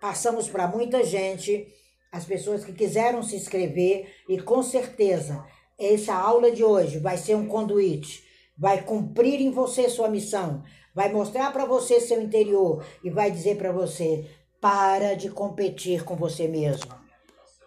passamos 0.00 0.48
para 0.48 0.66
muita 0.66 1.04
gente 1.04 1.66
as 2.12 2.26
pessoas 2.26 2.62
que 2.62 2.74
quiseram 2.74 3.22
se 3.22 3.34
inscrever 3.34 4.06
e 4.28 4.38
com 4.38 4.62
certeza 4.62 5.42
essa 5.78 6.14
aula 6.14 6.52
de 6.52 6.62
hoje 6.62 6.98
vai 6.98 7.16
ser 7.16 7.34
um 7.34 7.48
conduíte, 7.48 8.22
vai 8.56 8.82
cumprir 8.82 9.40
em 9.40 9.50
você 9.50 9.88
sua 9.88 10.10
missão, 10.10 10.62
vai 10.94 11.10
mostrar 11.10 11.50
para 11.50 11.64
você 11.64 11.98
seu 11.98 12.20
interior 12.20 12.84
e 13.02 13.08
vai 13.08 13.30
dizer 13.30 13.56
para 13.56 13.72
você: 13.72 14.30
para 14.60 15.14
de 15.14 15.30
competir 15.30 16.04
com 16.04 16.14
você 16.14 16.46
mesmo, 16.46 16.94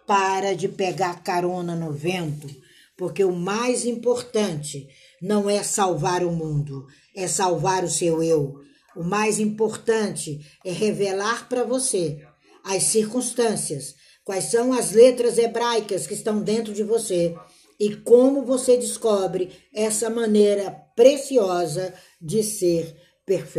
para 0.06 0.54
de 0.54 0.68
pegar 0.68 1.24
carona 1.24 1.74
no 1.74 1.92
vento, 1.92 2.48
porque 2.96 3.24
o 3.24 3.32
mais 3.32 3.84
importante 3.84 4.88
não 5.20 5.50
é 5.50 5.62
salvar 5.64 6.22
o 6.22 6.30
mundo, 6.30 6.86
é 7.14 7.26
salvar 7.26 7.82
o 7.82 7.90
seu 7.90 8.22
eu. 8.22 8.60
O 8.94 9.02
mais 9.02 9.38
importante 9.38 10.40
é 10.64 10.72
revelar 10.72 11.48
para 11.48 11.64
você 11.64 12.24
as 12.64 12.84
circunstâncias 12.84 13.94
quais 14.26 14.46
são 14.46 14.72
as 14.72 14.90
letras 14.90 15.38
hebraicas 15.38 16.04
que 16.04 16.12
estão 16.12 16.42
dentro 16.42 16.74
de 16.74 16.82
você 16.82 17.32
e 17.78 17.94
como 17.94 18.44
você 18.44 18.76
descobre 18.76 19.52
essa 19.72 20.10
maneira 20.10 20.68
preciosa 20.96 21.94
de 22.20 22.42
ser 22.42 22.96
perfeito. 23.24 23.54